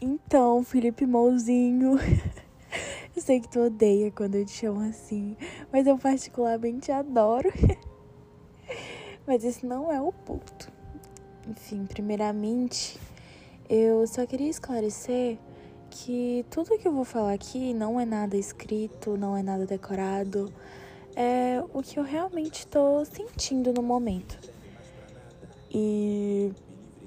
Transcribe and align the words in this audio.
Então, 0.00 0.62
Felipe 0.62 1.06
Mouzinho. 1.06 1.98
eu 3.16 3.22
sei 3.22 3.40
que 3.40 3.48
tu 3.48 3.60
odeia 3.60 4.10
quando 4.10 4.34
eu 4.34 4.44
te 4.44 4.52
chamo 4.52 4.82
assim, 4.82 5.36
mas 5.72 5.86
eu 5.86 5.96
particularmente 5.96 6.92
adoro. 6.92 7.50
mas 9.26 9.42
esse 9.42 9.64
não 9.64 9.90
é 9.90 9.98
o 9.98 10.12
ponto. 10.12 10.70
Enfim, 11.48 11.86
primeiramente, 11.86 12.98
eu 13.70 14.06
só 14.06 14.26
queria 14.26 14.50
esclarecer 14.50 15.38
que 15.88 16.44
tudo 16.50 16.76
que 16.78 16.86
eu 16.86 16.92
vou 16.92 17.04
falar 17.04 17.32
aqui 17.32 17.72
não 17.72 17.98
é 17.98 18.04
nada 18.04 18.36
escrito, 18.36 19.16
não 19.16 19.34
é 19.34 19.42
nada 19.42 19.64
decorado, 19.64 20.52
é 21.14 21.62
o 21.72 21.82
que 21.82 21.98
eu 21.98 22.02
realmente 22.02 22.60
estou 22.60 23.02
sentindo 23.06 23.72
no 23.72 23.82
momento. 23.82 24.38
E 25.72 26.52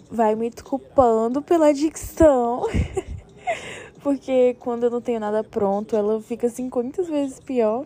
vai 0.09 0.35
me 0.35 0.49
desculpando 0.49 1.41
pela 1.41 1.73
dicção. 1.73 2.67
Porque 4.01 4.55
quando 4.59 4.85
eu 4.85 4.89
não 4.89 5.01
tenho 5.01 5.19
nada 5.19 5.43
pronto, 5.43 5.95
ela 5.95 6.21
fica 6.21 6.49
50 6.49 7.03
vezes 7.03 7.39
pior. 7.39 7.85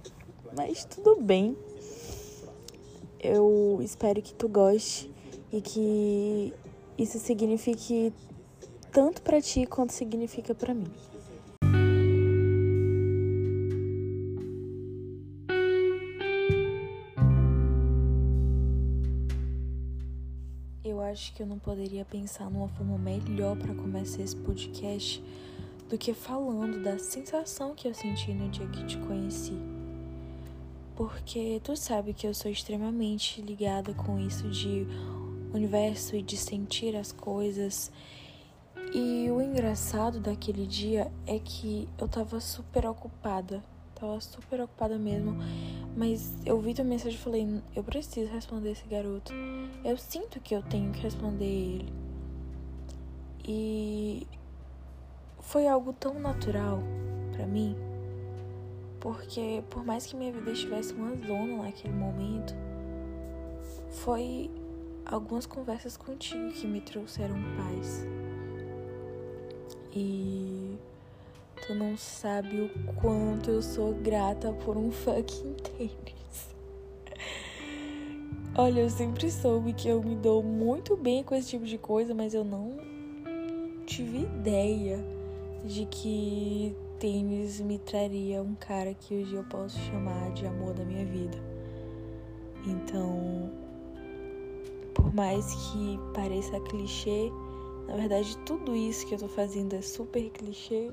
Mas 0.55 0.85
tudo 0.85 1.15
bem. 1.19 1.57
Eu 3.19 3.79
espero 3.81 4.21
que 4.21 4.33
tu 4.33 4.47
goste 4.47 5.11
e 5.51 5.61
que 5.61 6.53
isso 6.97 7.17
signifique 7.19 8.13
tanto 8.91 9.21
para 9.21 9.41
ti 9.41 9.65
quanto 9.65 9.91
significa 9.91 10.53
para 10.53 10.73
mim. 10.73 10.91
Acho 21.23 21.31
que 21.31 21.41
eu 21.41 21.47
não 21.47 21.57
poderia 21.57 22.03
pensar 22.03 22.49
numa 22.49 22.67
forma 22.67 22.97
melhor 22.97 23.55
para 23.55 23.73
começar 23.73 24.21
esse 24.21 24.35
podcast 24.35 25.23
do 25.89 25.97
que 25.97 26.13
falando 26.13 26.83
da 26.83 26.99
sensação 26.99 27.73
que 27.73 27.87
eu 27.87 27.93
senti 27.93 28.33
no 28.33 28.49
dia 28.49 28.67
que 28.67 28.85
te 28.85 28.97
conheci. 28.97 29.57
Porque 30.97 31.61
tu 31.63 31.77
sabe 31.77 32.13
que 32.13 32.27
eu 32.27 32.33
sou 32.33 32.51
extremamente 32.51 33.41
ligada 33.41 33.93
com 33.93 34.19
isso 34.19 34.49
de 34.49 34.85
universo 35.53 36.13
e 36.17 36.21
de 36.21 36.35
sentir 36.35 36.93
as 36.93 37.13
coisas. 37.13 37.89
E 38.93 39.31
o 39.31 39.41
engraçado 39.41 40.19
daquele 40.19 40.67
dia 40.67 41.09
é 41.25 41.39
que 41.39 41.87
eu 41.97 42.09
tava 42.09 42.41
super 42.41 42.85
ocupada 42.85 43.63
tava 44.03 44.19
super 44.19 44.61
ocupada 44.61 44.97
mesmo. 44.97 45.37
Mas 45.95 46.33
eu 46.45 46.59
vi 46.59 46.73
tua 46.73 46.83
mensagem 46.83 47.17
e 47.17 47.21
falei, 47.21 47.61
eu 47.75 47.83
preciso 47.83 48.31
responder 48.31 48.71
esse 48.71 48.85
garoto. 48.87 49.31
Eu 49.83 49.95
sinto 49.97 50.39
que 50.39 50.55
eu 50.55 50.63
tenho 50.63 50.91
que 50.91 51.01
responder 51.01 51.45
ele. 51.45 51.93
E 53.45 54.27
foi 55.39 55.67
algo 55.67 55.93
tão 55.93 56.19
natural 56.19 56.79
para 57.31 57.45
mim. 57.45 57.75
Porque 58.99 59.63
por 59.69 59.85
mais 59.85 60.05
que 60.05 60.15
minha 60.15 60.31
vida 60.31 60.51
estivesse 60.51 60.93
uma 60.93 61.15
zona 61.27 61.63
naquele 61.63 61.93
momento, 61.93 62.55
foi 63.89 64.49
algumas 65.05 65.45
conversas 65.45 65.97
contigo 65.97 66.51
que 66.53 66.65
me 66.65 66.81
trouxeram 66.81 67.35
paz. 67.57 68.07
E 69.91 70.77
Tu 71.65 71.73
não 71.73 71.95
sabe 71.95 72.59
o 72.59 72.93
quanto 72.95 73.49
eu 73.49 73.61
sou 73.61 73.93
grata 73.93 74.51
por 74.51 74.75
um 74.75 74.91
fucking 74.91 75.53
tênis. 75.53 76.49
Olha, 78.53 78.81
eu 78.81 78.89
sempre 78.89 79.31
soube 79.31 79.71
que 79.71 79.87
eu 79.87 80.03
me 80.03 80.13
dou 80.13 80.43
muito 80.43 80.97
bem 80.97 81.23
com 81.23 81.33
esse 81.33 81.51
tipo 81.51 81.65
de 81.65 81.77
coisa, 81.77 82.13
mas 82.13 82.33
eu 82.33 82.43
não 82.43 82.75
tive 83.85 84.23
ideia 84.23 84.99
de 85.63 85.85
que 85.85 86.75
tênis 86.99 87.61
me 87.61 87.79
traria 87.79 88.41
um 88.41 88.55
cara 88.55 88.93
que 88.93 89.15
hoje 89.15 89.33
eu 89.33 89.43
posso 89.45 89.79
chamar 89.79 90.31
de 90.33 90.45
amor 90.45 90.73
da 90.73 90.83
minha 90.83 91.05
vida. 91.05 91.37
Então, 92.65 93.49
por 94.93 95.15
mais 95.15 95.45
que 95.45 95.97
pareça 96.13 96.59
clichê, 96.59 97.31
na 97.87 97.95
verdade 97.95 98.37
tudo 98.39 98.75
isso 98.75 99.05
que 99.07 99.15
eu 99.15 99.19
tô 99.19 99.27
fazendo 99.27 99.73
é 99.73 99.81
super 99.81 100.29
clichê. 100.29 100.89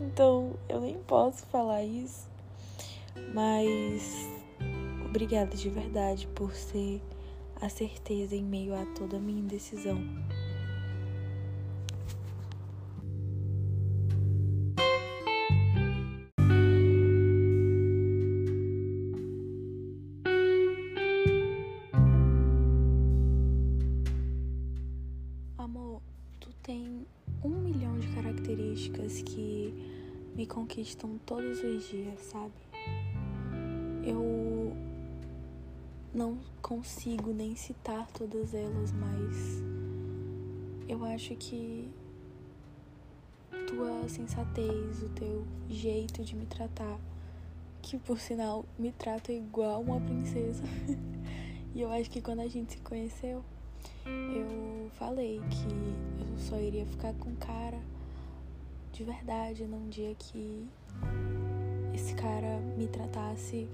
Então 0.00 0.54
eu 0.68 0.80
nem 0.80 0.98
posso 0.98 1.46
falar 1.46 1.84
isso. 1.84 2.28
Mas 3.32 4.28
obrigada 5.06 5.56
de 5.56 5.68
verdade 5.68 6.26
por 6.28 6.54
ser 6.54 7.00
a 7.60 7.68
certeza 7.68 8.34
em 8.34 8.42
meio 8.42 8.74
a 8.74 8.84
toda 8.86 9.16
a 9.16 9.20
minha 9.20 9.40
indecisão. 9.40 9.98
Que 28.90 29.74
me 30.34 30.46
conquistam 30.46 31.18
todos 31.26 31.62
os 31.62 31.88
dias, 31.88 32.20
sabe? 32.22 32.52
Eu 34.04 34.74
não 36.12 36.38
consigo 36.60 37.32
nem 37.32 37.54
citar 37.54 38.06
todas 38.12 38.54
elas, 38.54 38.92
mas 38.92 39.62
eu 40.88 41.04
acho 41.04 41.34
que 41.36 41.90
tua 43.66 44.08
sensatez, 44.08 45.02
o 45.02 45.08
teu 45.10 45.44
jeito 45.68 46.24
de 46.24 46.34
me 46.34 46.46
tratar, 46.46 46.98
que 47.80 47.98
por 47.98 48.18
sinal 48.18 48.64
me 48.78 48.92
trata 48.92 49.32
igual 49.32 49.82
uma 49.82 50.00
princesa. 50.00 50.64
e 51.74 51.80
eu 51.80 51.90
acho 51.90 52.10
que 52.10 52.20
quando 52.20 52.40
a 52.40 52.48
gente 52.48 52.72
se 52.72 52.78
conheceu, 52.80 53.44
eu 54.06 54.90
falei 54.92 55.40
que 55.50 56.22
eu 56.22 56.38
só 56.38 56.58
iria 56.58 56.86
ficar 56.86 57.14
com 57.14 57.34
cara 57.36 57.80
de 58.92 59.04
verdade 59.04 59.64
num 59.64 59.88
dia 59.88 60.14
que 60.14 60.68
esse 61.94 62.14
cara 62.14 62.58
me 62.76 62.86
tratasse 62.86 63.68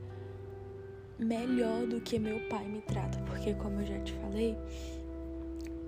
melhor 1.19 1.87
do 1.87 2.01
que 2.01 2.19
meu 2.19 2.39
pai 2.49 2.65
me 2.67 2.81
trata, 2.83 3.19
porque 3.27 3.53
como 3.55 3.81
eu 3.81 3.87
já 3.87 3.99
te 4.01 4.13
falei, 4.15 4.57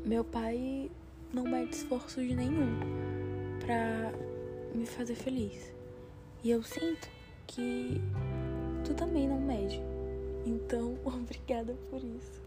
meu 0.04 0.24
pai 0.24 0.90
não 1.32 1.44
mede 1.44 1.76
esforço 1.76 2.20
de 2.20 2.34
nenhum 2.34 2.78
pra 3.60 4.12
me 4.74 4.84
fazer 4.84 5.14
feliz. 5.14 5.72
E 6.42 6.50
eu 6.50 6.62
sinto 6.62 7.08
que 7.46 8.00
tu 8.84 8.94
também 8.94 9.28
não 9.28 9.40
mede. 9.40 9.80
Então, 10.44 10.98
obrigada 11.04 11.76
por 11.88 12.02
isso. 12.02 12.42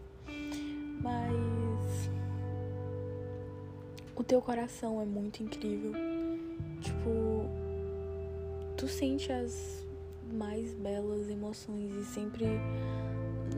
Mas 1.00 2.10
o 4.14 4.22
teu 4.22 4.42
coração 4.42 5.00
é 5.00 5.04
muito 5.04 5.42
incrível. 5.42 6.13
Tipo, 6.80 7.48
tu 8.76 8.88
sente 8.88 9.32
as 9.32 9.84
mais 10.32 10.74
belas 10.74 11.28
emoções 11.28 11.94
e 11.94 12.04
sempre 12.04 12.46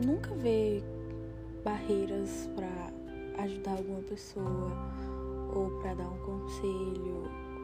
nunca 0.05 0.33
vê 0.35 0.83
barreiras 1.63 2.49
para 2.55 3.43
ajudar 3.43 3.71
alguma 3.71 4.01
pessoa 4.01 4.71
ou 5.53 5.69
para 5.81 5.95
dar 5.95 6.07
um 6.07 6.17
conselho 6.19 7.23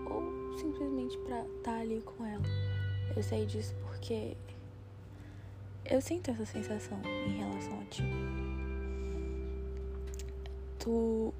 ou 0.09 0.57
simplesmente 0.57 1.17
para 1.19 1.41
estar 1.41 1.61
tá 1.63 1.79
ali 1.79 2.01
com 2.01 2.25
ela. 2.25 2.43
Eu 3.15 3.21
sei 3.21 3.45
disso 3.45 3.75
porque 3.85 4.35
eu 5.85 6.01
sinto 6.01 6.31
essa 6.31 6.45
sensação 6.45 6.99
em 7.27 7.37
relação 7.37 7.79
a 7.79 7.85
ti 7.85 8.03
tu 10.83 11.33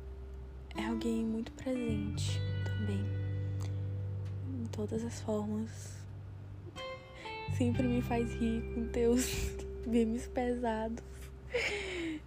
é 0.77 0.85
alguém 0.85 1.25
muito 1.25 1.51
presente 1.51 2.39
também. 2.63 3.22
Todas 4.73 5.03
as 5.03 5.21
formas. 5.21 5.69
Sempre 7.57 7.83
me 7.83 8.01
faz 8.01 8.33
rir 8.33 8.61
com 8.73 8.85
teus 8.87 9.51
memes 9.87 10.27
pesados. 10.27 11.03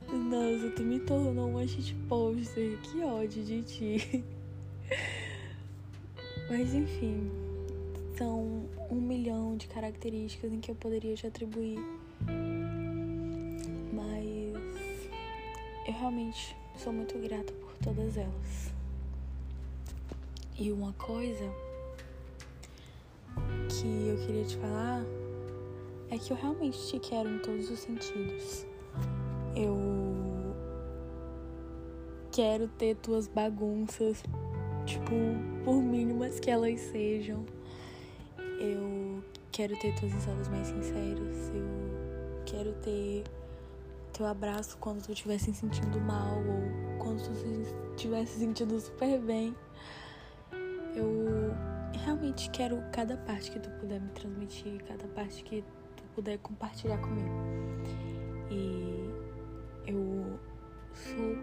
Nossa, 0.09 0.71
tu 0.75 0.83
me 0.83 1.01
tornou 1.01 1.51
uma 1.51 1.67
shitposter. 1.67 2.79
Que 2.79 3.03
ódio 3.03 3.45
de 3.45 3.63
ti. 3.63 4.25
Mas 6.49 6.73
enfim, 6.73 7.31
são 8.17 8.69
um 8.89 9.01
milhão 9.01 9.57
de 9.57 9.67
características 9.67 10.53
em 10.53 10.61
que 10.61 10.71
eu 10.71 10.75
poderia 10.77 11.15
te 11.15 11.27
atribuir. 11.27 11.81
Mas 13.93 15.11
eu 15.87 15.93
realmente 15.93 16.57
Sou 16.79 16.93
muito 16.93 17.19
grata 17.19 17.53
por 17.55 17.73
todas 17.79 18.19
elas. 18.19 18.71
E 20.59 20.71
uma 20.71 20.93
coisa 20.93 21.51
que 23.87 24.09
eu 24.09 24.17
queria 24.27 24.45
te 24.45 24.57
falar 24.57 25.05
é 26.11 26.19
que 26.19 26.33
eu 26.33 26.37
realmente 26.37 26.79
te 26.89 26.99
quero 26.99 27.29
em 27.29 27.39
todos 27.39 27.71
os 27.71 27.79
sentidos. 27.81 28.67
Eu 29.55 29.77
quero 32.33 32.69
ter 32.69 32.97
tuas 32.97 33.29
bagunças 33.29 34.23
tipo, 34.85 35.11
por 35.65 35.83
mínimas 35.83 36.39
que 36.39 36.51
elas 36.51 36.81
sejam. 36.81 37.45
Eu 38.39 39.23
quero 39.51 39.79
ter 39.79 39.95
tuas 39.99 40.13
risadas 40.13 40.49
mais 40.49 40.67
sinceras. 40.69 41.51
Eu 41.55 42.45
quero 42.45 42.73
ter 42.83 43.25
teu 44.13 44.27
abraço 44.27 44.77
quando 44.79 45.03
tu 45.05 45.13
estiver 45.13 45.39
se 45.39 45.53
sentindo 45.53 46.01
mal 46.01 46.39
ou 46.39 46.99
quando 46.99 47.23
tu 47.23 47.91
estiver 47.95 48.27
se 48.27 48.39
sentindo 48.39 48.79
super 48.81 49.19
bem. 49.21 49.55
Eu 50.95 51.36
realmente 52.07 52.49
quero 52.51 52.81
cada 52.93 53.17
parte 53.17 53.51
que 53.51 53.59
tu 53.59 53.69
puder 53.81 54.01
me 54.01 54.09
transmitir, 54.11 54.81
cada 54.85 55.09
parte 55.09 55.43
que 55.43 55.65
tu 55.97 56.05
puder 56.15 56.39
compartilhar 56.39 56.99
comigo. 56.99 57.29
E 58.49 59.11
eu 59.89 60.39
sou 60.95 61.37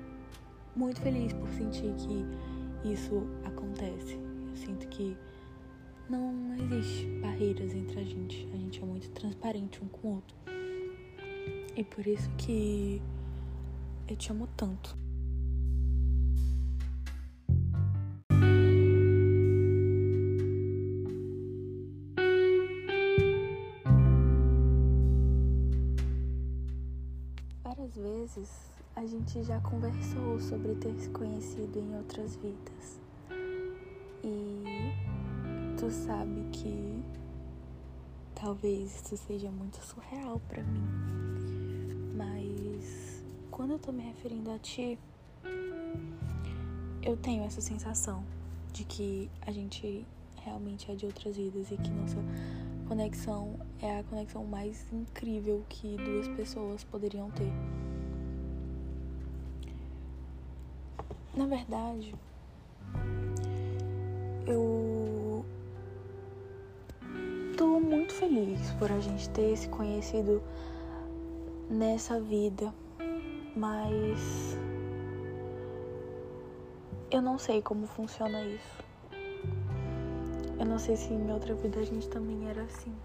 muito 0.73 1.01
feliz 1.01 1.33
por 1.33 1.49
sentir 1.49 1.93
que 1.95 2.93
isso 2.93 3.27
acontece. 3.43 4.13
Eu 4.15 4.55
sinto 4.55 4.87
que 4.87 5.17
não 6.09 6.55
existe 6.55 7.07
barreiras 7.21 7.73
entre 7.73 7.99
a 7.99 8.03
gente. 8.05 8.49
A 8.53 8.55
gente 8.55 8.81
é 8.81 8.85
muito 8.85 9.09
transparente 9.09 9.83
um 9.83 9.87
com 9.89 10.07
o 10.07 10.15
outro. 10.15 10.35
E 11.75 11.83
por 11.83 12.07
isso 12.07 12.29
que 12.37 13.01
eu 14.07 14.15
te 14.15 14.31
amo 14.31 14.47
tanto. 14.55 15.02
A 29.03 29.05
gente 29.05 29.43
já 29.43 29.59
conversou 29.59 30.39
sobre 30.39 30.75
ter 30.75 30.97
se 30.97 31.09
conhecido 31.09 31.77
em 31.77 31.93
outras 31.97 32.37
vidas. 32.37 33.01
E 34.23 34.63
tu 35.77 35.91
sabe 35.91 36.47
que 36.53 37.03
talvez 38.33 38.95
isso 38.95 39.17
seja 39.17 39.51
muito 39.51 39.75
surreal 39.83 40.39
para 40.47 40.63
mim. 40.63 40.87
Mas 42.15 43.25
quando 43.51 43.71
eu 43.71 43.79
tô 43.79 43.91
me 43.91 44.03
referindo 44.03 44.49
a 44.49 44.57
ti, 44.59 44.97
eu 47.01 47.17
tenho 47.17 47.43
essa 47.43 47.59
sensação 47.59 48.23
de 48.71 48.85
que 48.85 49.29
a 49.41 49.51
gente 49.51 50.05
realmente 50.37 50.89
é 50.89 50.95
de 50.95 51.05
outras 51.05 51.35
vidas 51.35 51.69
e 51.71 51.75
que 51.75 51.91
nossa 51.91 52.19
conexão 52.87 53.59
é 53.81 53.99
a 53.99 54.03
conexão 54.05 54.45
mais 54.45 54.85
incrível 54.93 55.61
que 55.67 55.97
duas 55.97 56.29
pessoas 56.29 56.85
poderiam 56.85 57.29
ter. 57.31 57.51
Na 61.35 61.47
verdade, 61.47 62.13
eu 64.45 65.43
tô 67.57 67.79
muito 67.79 68.13
feliz 68.13 68.71
por 68.73 68.91
a 68.91 68.99
gente 68.99 69.27
ter 69.31 69.57
se 69.57 69.67
conhecido 69.67 70.43
nessa 71.67 72.19
vida, 72.19 72.71
mas 73.55 74.55
eu 77.09 77.19
não 77.19 77.39
sei 77.39 77.63
como 77.63 77.87
funciona 77.87 78.43
isso. 78.43 78.83
Eu 80.59 80.65
não 80.67 80.77
sei 80.77 80.95
se 80.95 81.13
em 81.13 81.31
outra 81.31 81.55
vida 81.55 81.79
a 81.79 81.83
gente 81.83 82.07
também 82.09 82.47
era 82.47 82.61
assim. 82.61 82.95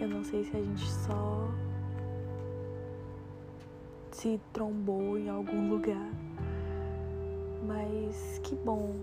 Eu 0.00 0.08
não 0.08 0.22
sei 0.22 0.44
se 0.44 0.56
a 0.56 0.60
gente 0.60 0.88
só 0.88 1.50
se 4.12 4.40
trombou 4.52 5.18
em 5.18 5.28
algum 5.28 5.68
lugar. 5.68 6.10
Mas 7.66 8.40
que 8.44 8.54
bom 8.54 8.94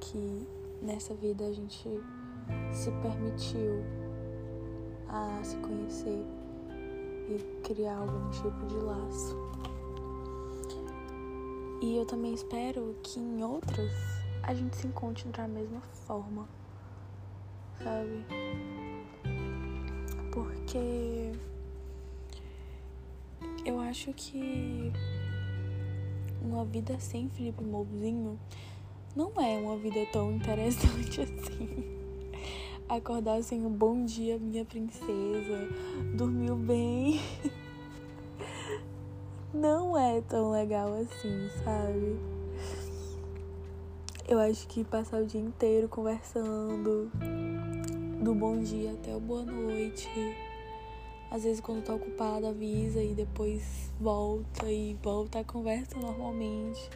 que 0.00 0.46
nessa 0.82 1.14
vida 1.14 1.44
a 1.44 1.52
gente 1.52 1.88
se 2.72 2.90
permitiu 3.02 3.84
a 5.08 5.40
se 5.42 5.56
conhecer 5.58 6.24
e 7.28 7.62
criar 7.62 7.96
algum 7.98 8.30
tipo 8.30 8.66
de 8.66 8.76
laço. 8.76 9.36
E 11.80 11.96
eu 11.96 12.04
também 12.04 12.34
espero 12.34 12.96
que 13.02 13.20
em 13.20 13.44
outras 13.44 13.92
a 14.42 14.52
gente 14.52 14.76
se 14.76 14.86
encontre 14.86 15.28
da 15.28 15.46
mesma 15.46 15.80
forma, 16.06 16.48
sabe? 17.78 18.24
Porque 20.32 21.32
eu 23.64 23.78
acho 23.78 24.12
que 24.14 24.92
uma 26.42 26.64
vida 26.64 26.98
sem 26.98 27.28
Felipe 27.30 27.62
Mouzinho 27.62 28.38
não 29.16 29.32
é 29.40 29.58
uma 29.58 29.76
vida 29.76 30.06
tão 30.12 30.32
interessante 30.32 31.20
assim. 31.22 31.98
Acordar 32.88 33.42
sem 33.42 33.66
um 33.66 33.70
bom 33.70 34.04
dia, 34.04 34.38
minha 34.38 34.64
princesa, 34.64 35.68
dormiu 36.14 36.56
bem. 36.56 37.20
Não 39.52 39.98
é 39.98 40.20
tão 40.20 40.50
legal 40.50 40.92
assim, 40.94 41.48
sabe? 41.64 42.18
Eu 44.26 44.38
acho 44.38 44.66
que 44.68 44.84
passar 44.84 45.22
o 45.22 45.26
dia 45.26 45.40
inteiro 45.40 45.88
conversando, 45.88 47.10
do 48.22 48.34
bom 48.34 48.58
dia 48.58 48.92
até 48.92 49.14
o 49.16 49.20
boa 49.20 49.42
noite 49.42 50.08
às 51.30 51.44
vezes 51.44 51.60
quando 51.60 51.84
tá 51.84 51.94
ocupada 51.94 52.48
avisa 52.48 53.02
e 53.02 53.14
depois 53.14 53.92
volta 54.00 54.70
e 54.70 54.96
volta 55.02 55.40
a 55.40 55.44
conversa 55.44 55.98
normalmente. 55.98 56.90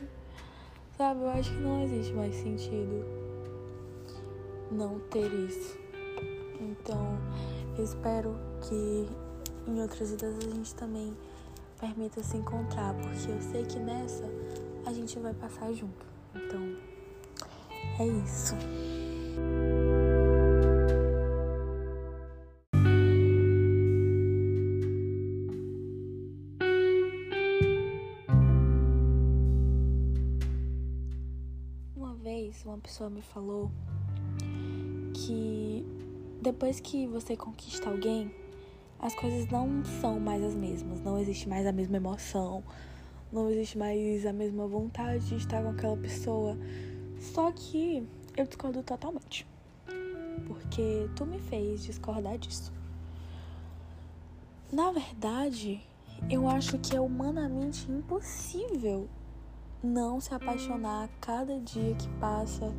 Sabe, 0.96 1.23
eu 1.23 1.31
acho 1.31 1.50
que 1.50 1.61
não 1.61 1.82
existe 1.82 2.12
mais 2.12 2.34
sentido 2.34 3.05
não 4.70 4.99
ter 5.11 5.32
isso. 5.32 5.79
Então, 6.61 7.19
eu 7.76 7.84
espero 7.84 8.34
que 8.62 9.08
em 9.67 9.81
outras 9.81 10.11
vidas 10.11 10.37
a 10.38 10.50
gente 10.50 10.75
também 10.75 11.17
permita 11.81 12.23
se 12.23 12.37
encontrar, 12.37 12.94
porque 12.94 13.31
eu 13.31 13.43
sei 13.43 13.64
que 13.64 13.78
nessa 13.78 14.25
a 14.87 14.93
gente 14.93 15.19
vai 15.19 15.35
passar 15.35 15.73
junto. 15.73 16.06
Então, 16.35 16.76
é 17.99 18.06
isso. 18.06 18.55
Pessoa 32.82 33.08
me 33.08 33.23
falou 33.23 33.70
que 35.14 35.87
depois 36.42 36.80
que 36.80 37.07
você 37.07 37.37
conquista 37.37 37.88
alguém, 37.88 38.35
as 38.99 39.14
coisas 39.14 39.49
não 39.50 39.85
são 40.00 40.18
mais 40.18 40.42
as 40.42 40.54
mesmas, 40.54 41.00
não 41.00 41.18
existe 41.18 41.49
mais 41.49 41.66
a 41.66 41.73
mesma 41.73 41.97
emoção, 41.97 42.62
não 43.33 43.49
existe 43.50 43.78
mais 43.78 44.26
a 44.26 44.33
mesma 44.33 44.66
vontade 44.66 45.26
de 45.28 45.37
estar 45.37 45.62
com 45.62 45.71
aquela 45.71 45.97
pessoa. 45.97 46.59
Só 47.21 47.52
que 47.52 48.07
eu 48.37 48.45
discordo 48.47 48.83
totalmente. 48.83 49.47
Porque 50.47 51.09
tu 51.14 51.25
me 51.25 51.38
fez 51.38 51.85
discordar 51.85 52.37
disso. 52.37 52.73
Na 54.73 54.90
verdade, 54.90 55.80
eu 56.28 56.49
acho 56.49 56.78
que 56.78 56.97
é 56.97 57.00
humanamente 57.00 57.90
impossível 57.90 59.09
não 59.83 60.21
se 60.21 60.33
apaixonar 60.33 61.09
cada 61.21 61.59
dia 61.59 61.95
que 61.95 62.09
passa 62.21 62.73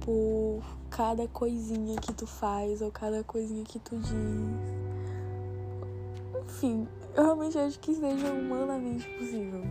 por 0.00 0.62
cada 0.90 1.28
coisinha 1.28 1.96
que 1.96 2.12
tu 2.14 2.26
faz 2.26 2.80
ou 2.80 2.90
cada 2.90 3.22
coisinha 3.22 3.62
que 3.64 3.78
tu 3.78 3.96
diz. 3.96 4.12
Enfim, 6.46 6.88
eu 7.14 7.24
realmente 7.24 7.58
acho 7.58 7.78
que 7.78 7.94
seja 7.94 8.32
humanamente 8.32 9.06
possível. 9.18 9.62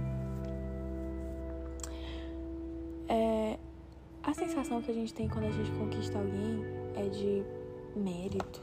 É, 3.10 3.58
a 4.22 4.34
sensação 4.34 4.82
que 4.82 4.92
a 4.92 4.94
gente 4.94 5.14
tem 5.14 5.28
quando 5.28 5.46
a 5.46 5.52
gente 5.52 5.72
conquista 5.72 6.20
alguém 6.20 6.64
é 6.96 7.10
de 7.10 7.44
mérito, 7.96 8.62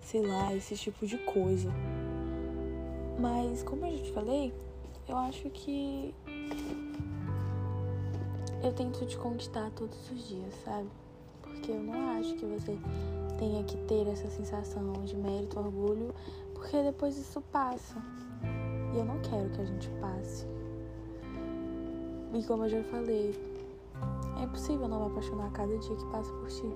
sei 0.00 0.26
lá, 0.26 0.52
esse 0.54 0.76
tipo 0.76 1.06
de 1.06 1.18
coisa. 1.18 1.70
Mas, 3.20 3.62
como 3.62 3.84
eu 3.86 3.96
já 3.96 4.04
te 4.04 4.12
falei, 4.12 4.54
eu 5.06 5.16
acho 5.16 5.48
que 5.50 6.14
eu 8.62 8.72
tento 8.72 9.06
te 9.06 9.16
conquistar 9.16 9.70
todos 9.70 10.10
os 10.10 10.28
dias, 10.28 10.54
sabe? 10.64 10.88
Porque 11.42 11.70
eu 11.70 11.80
não 11.80 12.18
acho 12.18 12.34
que 12.34 12.44
você 12.44 12.78
tenha 13.38 13.62
que 13.64 13.76
ter 13.86 14.06
essa 14.08 14.28
sensação 14.28 14.92
de 15.04 15.16
mérito, 15.16 15.58
orgulho, 15.58 16.14
porque 16.54 16.82
depois 16.82 17.16
isso 17.16 17.40
passa. 17.52 17.96
E 18.92 18.98
eu 18.98 19.04
não 19.04 19.18
quero 19.20 19.48
que 19.50 19.60
a 19.60 19.64
gente 19.64 19.88
passe. 20.00 20.46
E 22.34 22.42
como 22.44 22.64
eu 22.64 22.68
já 22.68 22.82
falei, 22.84 23.34
é 24.38 24.42
impossível 24.42 24.88
não 24.88 25.00
me 25.00 25.06
apaixonar 25.12 25.50
cada 25.52 25.78
dia 25.78 25.96
que 25.96 26.06
passa 26.06 26.32
por 26.32 26.48
ti. 26.48 26.70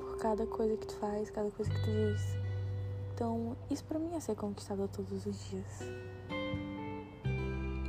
Por 0.00 0.16
cada 0.18 0.46
coisa 0.46 0.76
que 0.76 0.86
tu 0.86 0.94
faz, 0.94 1.30
cada 1.30 1.50
coisa 1.50 1.70
que 1.70 1.80
tu 1.80 1.90
diz. 1.90 2.36
Então, 3.14 3.56
isso 3.70 3.84
pra 3.84 3.98
mim 3.98 4.14
é 4.14 4.20
ser 4.20 4.34
conquistada 4.34 4.88
todos 4.88 5.26
os 5.26 5.50
dias. 5.50 5.80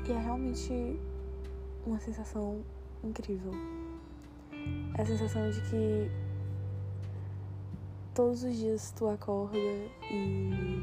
E 0.07 0.11
é 0.11 0.19
realmente 0.19 0.99
uma 1.85 1.99
sensação 1.99 2.63
incrível. 3.03 3.51
a 4.97 5.05
sensação 5.05 5.51
de 5.51 5.61
que 5.69 6.09
todos 8.13 8.43
os 8.43 8.55
dias 8.55 8.91
tu 8.91 9.07
acorda 9.07 9.57
e 9.57 10.81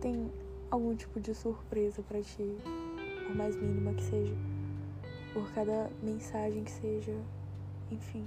tem 0.00 0.32
algum 0.70 0.94
tipo 0.96 1.20
de 1.20 1.34
surpresa 1.34 2.02
para 2.02 2.22
ti, 2.22 2.56
por 3.26 3.36
mais 3.36 3.54
mínima 3.56 3.92
que 3.94 4.02
seja, 4.02 4.34
por 5.32 5.50
cada 5.52 5.90
mensagem 6.02 6.64
que 6.64 6.70
seja, 6.70 7.14
enfim. 7.90 8.26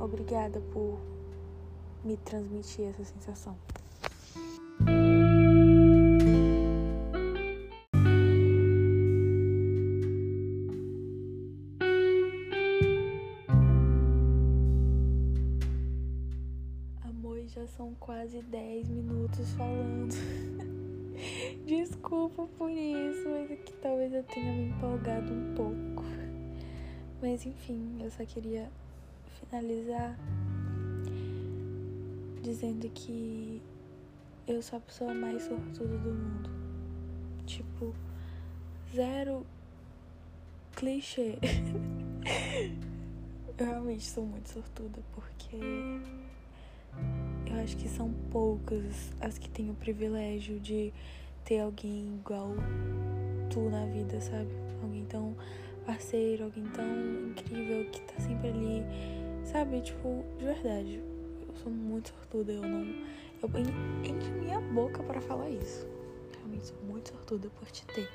Obrigada 0.00 0.60
por 0.72 0.98
me 2.04 2.16
transmitir 2.16 2.86
essa 2.86 3.04
sensação. 3.04 3.56
Já 17.60 17.66
são 17.66 17.94
quase 18.00 18.40
10 18.42 18.88
minutos 18.88 19.52
falando. 19.52 20.14
Desculpa 21.66 22.46
por 22.56 22.70
isso, 22.70 23.28
mas 23.28 23.50
é 23.50 23.56
talvez 23.82 24.14
eu 24.14 24.22
tenha 24.24 24.52
me 24.52 24.70
empolgado 24.70 25.30
um 25.30 25.54
pouco. 25.54 26.04
Mas 27.20 27.44
enfim, 27.44 27.98
eu 28.00 28.10
só 28.10 28.24
queria 28.24 28.70
finalizar 29.38 30.16
dizendo 32.42 32.88
que 32.94 33.60
eu 34.46 34.62
sou 34.62 34.78
a 34.78 34.80
pessoa 34.80 35.12
mais 35.12 35.42
sortuda 35.42 35.98
do 35.98 36.14
mundo. 36.14 36.50
Tipo, 37.44 37.94
zero 38.94 39.44
clichê. 40.76 41.36
eu 43.58 43.66
realmente 43.66 44.04
sou 44.04 44.24
muito 44.24 44.48
sortuda 44.48 45.02
porque 45.12 45.58
eu 47.46 47.60
acho 47.62 47.76
que 47.76 47.88
são 47.88 48.12
poucas 48.30 49.12
as 49.20 49.38
que 49.38 49.48
têm 49.48 49.70
o 49.70 49.74
privilégio 49.74 50.58
de 50.60 50.92
ter 51.44 51.60
alguém 51.60 52.16
igual 52.20 52.54
tu 53.50 53.60
na 53.70 53.86
vida, 53.86 54.20
sabe? 54.20 54.50
Alguém 54.82 55.04
tão 55.04 55.36
parceiro, 55.84 56.44
alguém 56.44 56.64
tão 56.68 56.86
incrível 57.30 57.84
que 57.90 58.00
tá 58.02 58.20
sempre 58.20 58.48
ali, 58.48 58.84
sabe? 59.44 59.80
Tipo, 59.80 60.24
de 60.38 60.44
verdade 60.44 61.00
sou 61.62 61.72
muito 61.72 62.10
sortuda, 62.10 62.52
eu 62.52 62.62
não. 62.62 62.80
Eu 63.42 63.48
encho 64.04 64.30
minha 64.32 64.60
boca 64.60 65.02
para 65.02 65.20
falar 65.20 65.48
isso. 65.50 65.86
Realmente 66.36 66.66
sou 66.66 66.76
muito 66.86 67.10
sortuda 67.10 67.48
por 67.58 67.70
te 67.70 67.84
ter. 67.86 68.08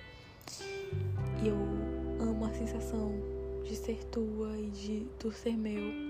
E 1.43 1.47
eu 1.47 1.55
amo 2.19 2.45
a 2.45 2.53
sensação 2.53 3.11
de 3.63 3.75
ser 3.75 4.03
tua 4.05 4.57
e 4.57 4.69
de 4.69 5.07
tu 5.19 5.31
ser 5.31 5.57
meu. 5.57 6.04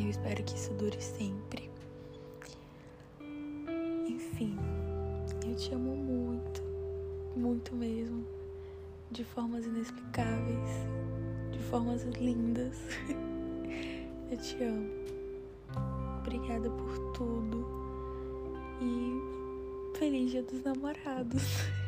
Eu 0.00 0.08
espero 0.08 0.42
que 0.42 0.56
isso 0.56 0.72
dure 0.74 1.00
sempre. 1.00 1.70
Enfim, 4.08 4.56
eu 5.46 5.54
te 5.54 5.74
amo 5.74 5.94
muito, 5.94 6.62
muito 7.36 7.76
mesmo. 7.76 8.24
De 9.10 9.24
formas 9.24 9.66
inexplicáveis, 9.66 10.70
de 11.52 11.58
formas 11.58 12.02
lindas. 12.04 12.76
eu 14.30 14.38
te 14.38 14.62
amo. 14.62 14.88
Obrigada 16.20 16.70
por 16.70 17.12
tudo. 17.12 17.66
E 18.80 19.98
feliz 19.98 20.30
dia 20.30 20.42
dos 20.42 20.62
namorados. 20.62 21.42